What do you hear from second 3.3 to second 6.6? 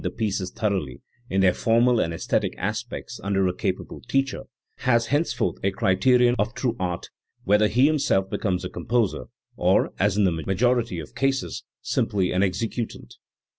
a capable teacher, has henceforth a criterion of